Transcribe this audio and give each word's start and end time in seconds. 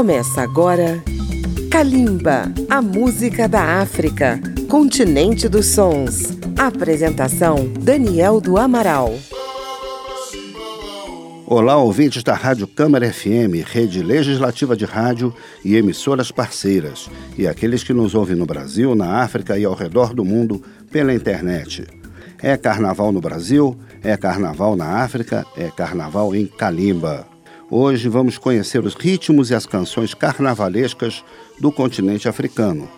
Começa 0.00 0.40
agora 0.40 1.04
Kalimba, 1.70 2.50
a 2.70 2.80
música 2.80 3.46
da 3.46 3.82
África, 3.82 4.40
continente 4.66 5.46
dos 5.46 5.66
sons. 5.66 6.38
Apresentação 6.58 7.70
Daniel 7.78 8.40
do 8.40 8.56
Amaral. 8.56 9.12
Olá, 11.46 11.76
ouvintes 11.76 12.22
da 12.22 12.32
Rádio 12.32 12.66
Câmara 12.66 13.12
FM, 13.12 13.62
rede 13.62 14.02
legislativa 14.02 14.74
de 14.74 14.86
rádio 14.86 15.34
e 15.62 15.76
emissoras 15.76 16.32
parceiras, 16.32 17.10
e 17.36 17.46
aqueles 17.46 17.84
que 17.84 17.92
nos 17.92 18.14
ouvem 18.14 18.36
no 18.36 18.46
Brasil, 18.46 18.94
na 18.94 19.22
África 19.22 19.58
e 19.58 19.66
ao 19.66 19.74
redor 19.74 20.14
do 20.14 20.24
mundo 20.24 20.62
pela 20.90 21.12
internet. 21.12 21.86
É 22.42 22.56
carnaval 22.56 23.12
no 23.12 23.20
Brasil, 23.20 23.78
é 24.02 24.16
carnaval 24.16 24.74
na 24.74 25.02
África, 25.02 25.44
é 25.54 25.68
carnaval 25.70 26.34
em 26.34 26.46
Kalimba. 26.46 27.29
Hoje 27.72 28.08
vamos 28.08 28.36
conhecer 28.36 28.84
os 28.84 28.94
ritmos 28.94 29.50
e 29.50 29.54
as 29.54 29.64
canções 29.64 30.12
carnavalescas 30.12 31.22
do 31.60 31.70
continente 31.70 32.28
africano. 32.28 32.88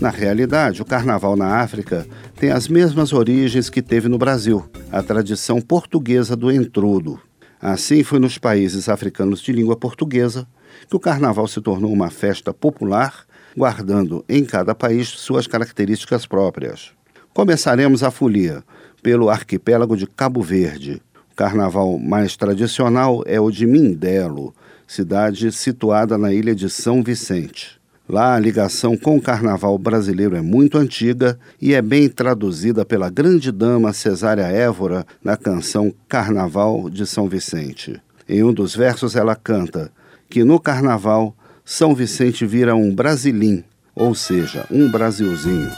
Na 0.00 0.08
realidade, 0.08 0.80
o 0.80 0.86
carnaval 0.86 1.36
na 1.36 1.60
África 1.60 2.06
tem 2.34 2.50
as 2.50 2.66
mesmas 2.66 3.12
origens 3.12 3.68
que 3.68 3.82
teve 3.82 4.08
no 4.08 4.16
Brasil, 4.16 4.64
a 4.90 5.02
tradição 5.02 5.60
portuguesa 5.60 6.34
do 6.34 6.50
entrudo. 6.50 7.20
Assim 7.60 8.02
foi 8.02 8.18
nos 8.18 8.38
países 8.38 8.88
africanos 8.88 9.40
de 9.42 9.52
língua 9.52 9.76
portuguesa 9.76 10.48
que 10.88 10.96
o 10.96 11.00
carnaval 11.00 11.46
se 11.46 11.60
tornou 11.60 11.92
uma 11.92 12.08
festa 12.08 12.54
popular, 12.54 13.26
guardando 13.54 14.24
em 14.26 14.46
cada 14.46 14.74
país 14.74 15.08
suas 15.08 15.46
características 15.46 16.24
próprias. 16.24 16.90
Começaremos 17.34 18.02
a 18.02 18.10
folia 18.10 18.64
pelo 19.02 19.28
arquipélago 19.28 19.94
de 19.94 20.06
Cabo 20.06 20.40
Verde, 20.40 21.02
carnaval 21.36 21.98
mais 21.98 22.34
tradicional 22.34 23.22
é 23.26 23.38
o 23.38 23.50
de 23.50 23.66
Mindelo, 23.66 24.54
cidade 24.88 25.52
situada 25.52 26.16
na 26.16 26.32
ilha 26.32 26.54
de 26.54 26.70
São 26.70 27.02
Vicente. 27.02 27.78
Lá 28.08 28.36
a 28.36 28.38
ligação 28.38 28.96
com 28.96 29.16
o 29.16 29.20
carnaval 29.20 29.76
brasileiro 29.76 30.34
é 30.34 30.40
muito 30.40 30.78
antiga 30.78 31.38
e 31.60 31.74
é 31.74 31.82
bem 31.82 32.08
traduzida 32.08 32.84
pela 32.84 33.10
grande 33.10 33.52
dama 33.52 33.92
Cesária 33.92 34.44
Évora 34.44 35.04
na 35.22 35.36
canção 35.36 35.92
Carnaval 36.08 36.88
de 36.88 37.04
São 37.04 37.28
Vicente. 37.28 38.00
Em 38.28 38.42
um 38.42 38.52
dos 38.52 38.74
versos 38.74 39.14
ela 39.14 39.36
canta 39.36 39.90
que 40.30 40.42
no 40.42 40.58
carnaval 40.58 41.34
São 41.64 41.94
Vicente 41.94 42.46
vira 42.46 42.74
um 42.74 42.94
brasilim, 42.94 43.62
ou 43.94 44.14
seja, 44.14 44.64
um 44.70 44.88
Brasilzinho. 44.88 45.70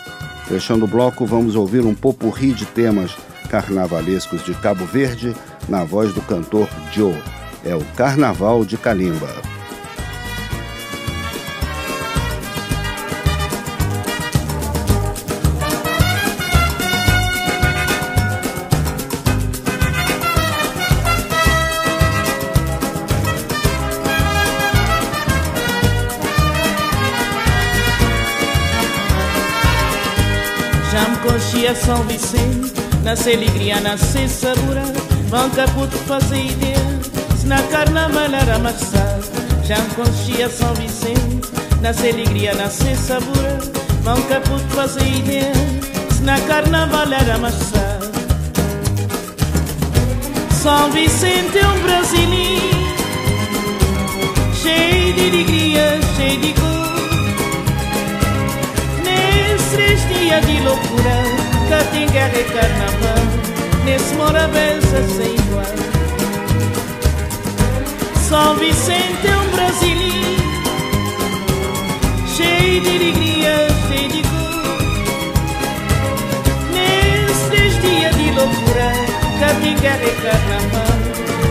Fechando 0.47 0.85
o 0.85 0.89
bloco, 0.89 1.27
vamos 1.27 1.57
ouvir 1.57 1.85
um 1.85 1.95
popurri 1.95 2.53
de 2.53 2.67
temas 2.67 3.17
carnavalescos 3.49 4.45
de 4.45 4.55
Cabo 4.55 4.85
Verde, 4.85 5.35
na 5.69 5.85
voz 5.85 6.13
do 6.13 6.23
cantor 6.23 6.69
Joe. 6.93 7.17
É 7.65 7.75
o 7.75 7.85
Carnaval 7.97 8.65
de 8.65 8.77
Calimba. 8.77 9.29
Conchia 31.23 31.75
São 31.75 32.03
Vicente 32.05 32.88
Nasce 33.03 33.33
alegria, 33.33 33.81
nasce 33.81 34.29
sabor 34.29 34.77
Vão 35.29 35.51
caputo 35.51 35.97
fazer 36.07 36.45
ideia. 36.47 36.79
Se 37.37 37.47
na 37.47 37.63
carnaval 37.65 38.33
era 38.33 38.59
marçal 38.59 39.21
Já 39.65 39.77
conchia 39.95 40.49
São 40.49 40.75
Vicente. 40.75 41.49
Nasce 41.81 42.09
alegria, 42.09 42.55
nasce 42.55 42.97
sabor 42.97 43.59
Vão 44.03 44.21
caputo 44.23 44.67
fazer 44.75 45.07
ideia. 45.07 45.53
Se 46.11 46.23
na 46.23 46.41
carnaval 46.41 47.13
era 47.13 47.39
marçal 47.39 48.01
São 50.51 50.91
Vicente 50.91 51.59
é 51.59 51.67
um 51.67 51.81
brasileiro 51.83 52.79
Cheio 54.61 55.15
de 55.15 55.21
alegria, 55.21 56.01
cheio 56.17 56.41
de 56.41 56.53
cor. 56.55 56.69
Nesses 59.05 60.09
dias 60.09 60.47
de 60.47 60.61
loucura 60.61 61.48
Guerra 61.69 62.33
e 62.39 62.45
carnaval 62.45 63.25
Nesse 63.85 64.15
morabença 64.15 65.03
sem 65.17 65.35
igual. 65.35 65.67
São 68.27 68.57
Vicente 68.57 69.27
é 69.27 69.37
um 69.37 69.51
brasileiro 69.51 70.43
Cheio 72.35 72.81
de 72.81 72.89
alegria, 72.89 73.69
cheio 73.87 74.09
de 74.09 74.23
cor 74.23 74.79
Nesses 76.73 77.83
dias 77.83 78.17
de 78.17 78.31
loucura 78.31 78.93
guerra 79.79 80.05
e 80.05 80.11
carnaval 80.23 80.97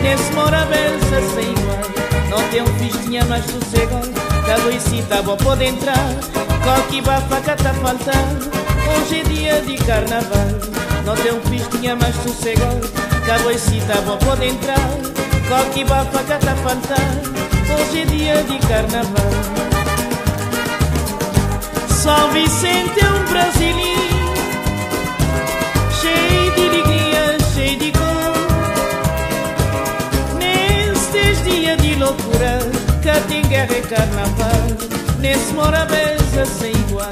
Nesse 0.01 0.31
morabença 0.33 1.21
sem 1.35 1.51
igual. 1.51 1.81
Não 2.31 2.49
tem 2.49 2.63
um 2.63 2.79
festinha 2.79 3.23
mais 3.25 3.45
sossegado 3.45 4.26
Cada 4.47 4.71
e 4.71 5.23
bom 5.23 5.35
pode 5.35 5.65
entrar. 5.65 6.07
Qualquer 6.63 7.01
bafaca 7.01 7.53
tá 7.57 7.73
faltando. 7.73 8.49
Hoje 8.95 9.19
é 9.19 9.23
dia 9.23 9.61
de 9.61 9.75
carnaval. 9.83 10.47
Não 11.05 11.15
tem 11.17 11.33
um 11.33 11.41
pistinha 11.41 11.95
mais 11.97 12.15
sossegado 12.15 12.87
Cabo 13.25 13.51
e 13.51 13.59
cita 13.59 14.01
bom 14.05 14.17
pode 14.19 14.45
entrar. 14.45 14.79
Qualquer 15.49 15.85
bafaca 15.85 16.39
tá 16.39 16.55
faltando. 16.55 17.35
Hoje 17.73 17.99
é 17.99 18.05
dia 18.05 18.43
de 18.43 18.57
carnaval. 18.69 19.31
São 21.89 22.31
Vicente 22.31 23.01
é 23.01 23.09
um 23.09 23.25
brasileiro. 23.25 24.33
Cheio 25.99 26.46
Cá 33.07 33.21
tem 33.29 33.41
guerra 33.43 33.71
e 33.71 33.81
carnaval 33.83 34.67
Nesse 35.21 35.53
morabeza 35.53 36.45
sem 36.45 36.73
igual. 36.73 37.09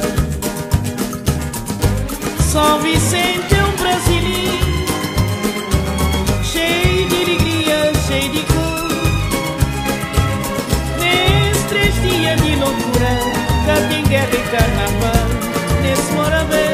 São 2.52 2.82
Vicente 2.82 3.56
é 3.56 3.64
um 3.64 3.72
brasileiro 3.78 4.76
Cheio 6.44 7.08
de 7.08 7.16
alegria, 7.16 7.94
cheio 8.10 8.30
de 8.30 8.44
cor. 8.44 8.90
Nesses 11.00 11.64
três 11.70 11.94
dias 12.02 12.42
de 12.42 12.56
loucura 12.58 13.16
Cá 13.66 13.88
tem 13.88 14.04
guerra 14.04 14.34
e 14.34 14.44
carnaval 14.52 15.30
Nesse 15.82 16.12
moravença 16.12 16.65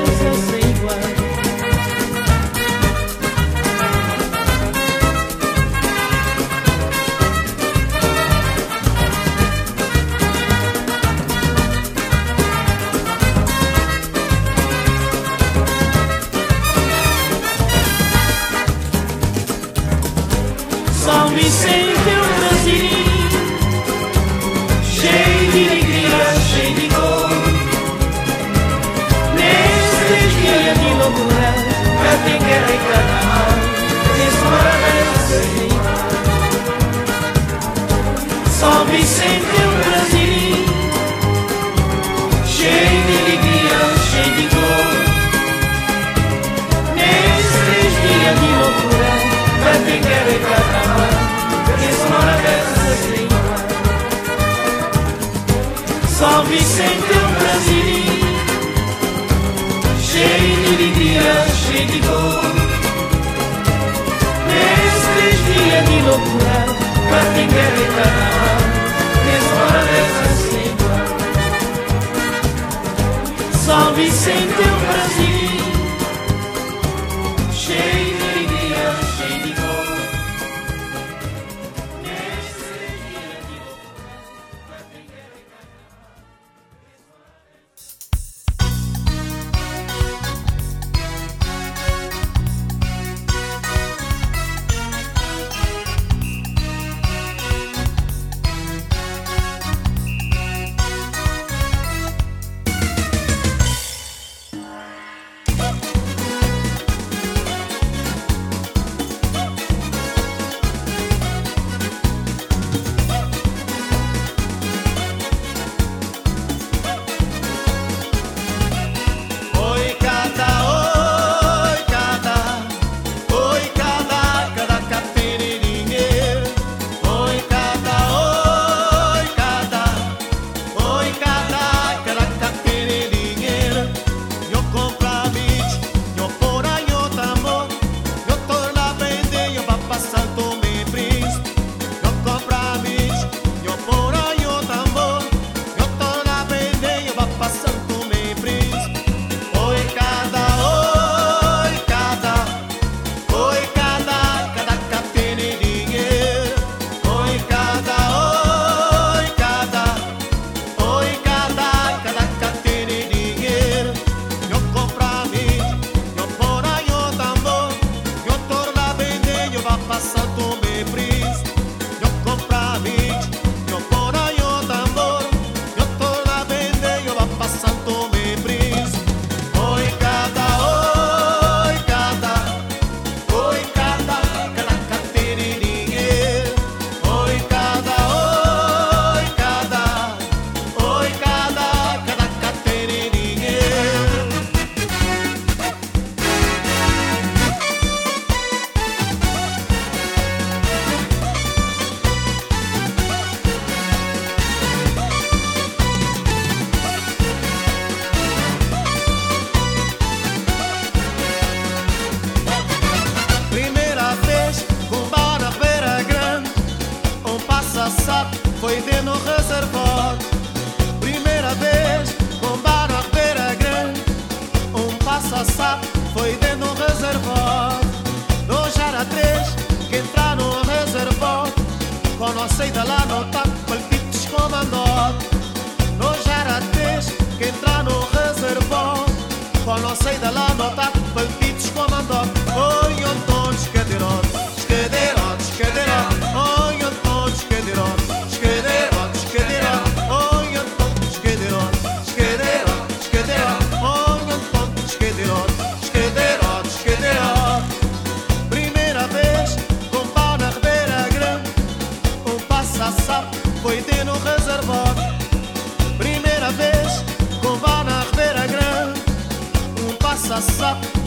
vive 74.02 74.12
sem 74.12 74.81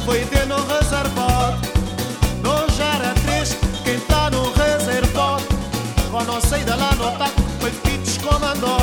Foi 0.04 0.25
ter 0.26 0.46
no 0.46 0.56
reservado. 0.56 1.58
Nós 2.40 2.78
era 2.78 3.12
três, 3.25 3.56
quem 3.82 3.98
tá 4.00 4.31
no 4.31 4.52
reservado. 4.52 5.42
Quando 6.08 6.40
saída 6.46 6.76
lá 6.76 6.94
no 6.94 7.10
taco, 7.19 7.42
foi 7.58 7.70
pites 7.70 8.16
comandou. 8.19 8.78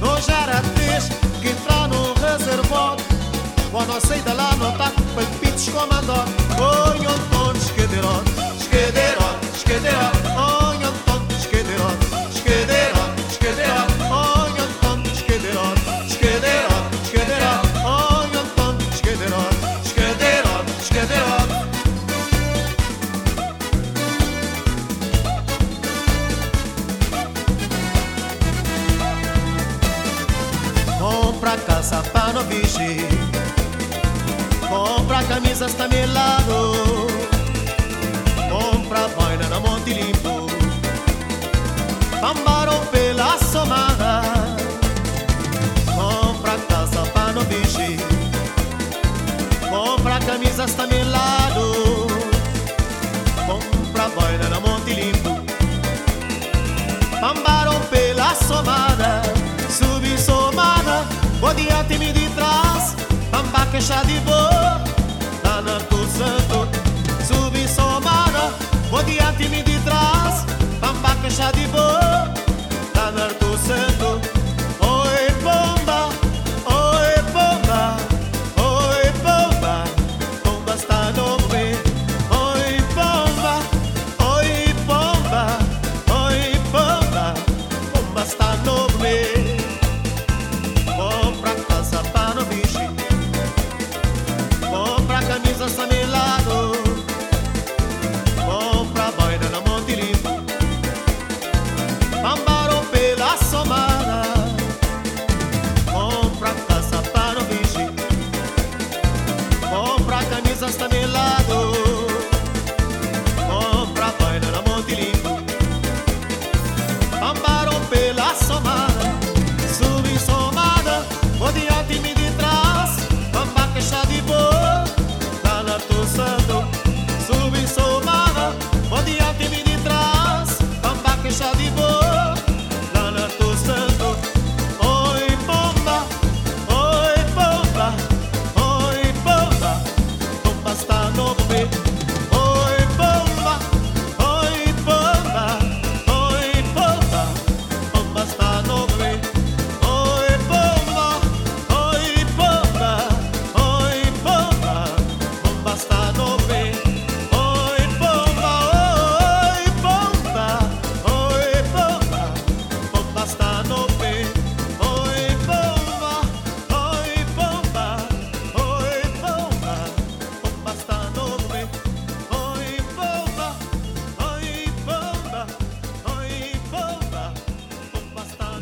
Nós 0.00 0.26
era 0.30 0.62
três, 0.74 1.10
quem 1.42 1.54
tá 1.56 1.86
no 1.88 2.14
reservado. 2.14 3.02
Quando 3.70 4.00
saída 4.06 4.32
lá 4.32 4.56
no 4.56 4.72
taco, 4.78 5.02
foi 5.14 5.26
pites 5.40 5.68
comandou. 5.68 6.43
Casa 31.58 32.02
para 32.12 32.42
vestir 32.42 33.06
Compra 34.68 35.22
camisas 35.24 35.74
também 35.74 36.06
lado 36.06 37.06
Compra 38.50 39.08
boina 39.08 39.48
na 39.48 39.60
Monte 39.60 39.92
Limpo. 39.92 40.46
Pambaro 42.20 42.78
pela 42.90 43.38
somada 43.38 44.22
Compra 45.94 46.58
casa 46.68 47.02
para 47.12 47.40
vestir 47.44 47.98
Compra 49.70 50.18
camisas 50.20 50.72
também 50.74 51.04
lado 51.04 52.06
Compra 53.46 54.08
boina 54.08 54.48
na 54.48 54.60
Monte 54.60 54.94
Limpo. 54.94 55.40
Pambaro 57.20 57.78
pela 57.90 58.34
somada 58.34 59.33
somada 61.54 61.64
Odiate-me 61.64 62.12
de 62.12 62.28
trás, 62.30 62.96
pamba 63.30 63.66
queixa 63.70 64.02
de 64.04 64.18
boa, 64.20 64.82
lá 65.44 65.62
na 65.62 65.78
santo, 66.08 66.66
subi 67.24 67.68
somada. 67.68 68.52
Odiate-me 68.90 69.62
de 69.62 69.78
trás, 69.80 70.44
pamba 70.80 71.14
queixa 71.22 71.52
de 71.52 71.66
boa, 71.68 72.03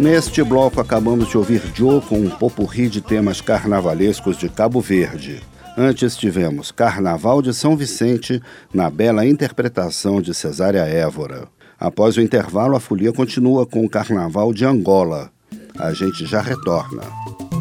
Neste 0.02 0.42
bloco 0.42 0.80
acabamos 0.80 1.28
de 1.28 1.38
ouvir 1.38 1.62
Joe 1.72 2.00
com 2.00 2.18
um 2.18 2.28
popurri 2.28 2.88
de 2.88 3.00
temas 3.00 3.40
carnavalescos 3.40 4.36
de 4.36 4.48
Cabo 4.48 4.80
Verde. 4.80 5.40
Antes 5.78 6.16
tivemos 6.16 6.72
Carnaval 6.72 7.40
de 7.40 7.54
São 7.54 7.76
Vicente, 7.76 8.42
na 8.74 8.90
bela 8.90 9.24
interpretação 9.24 10.20
de 10.20 10.34
Cesária 10.34 10.80
Évora. 10.80 11.46
Após 11.78 12.16
o 12.16 12.20
intervalo, 12.20 12.74
a 12.74 12.80
folia 12.80 13.12
continua 13.12 13.64
com 13.64 13.84
o 13.84 13.88
Carnaval 13.88 14.52
de 14.52 14.64
Angola. 14.64 15.30
A 15.78 15.92
gente 15.92 16.26
já 16.26 16.40
retorna. 16.40 17.04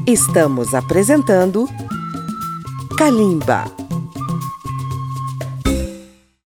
Estamos 0.08 0.74
apresentando 0.74 1.70
Kalimba. 2.98 3.66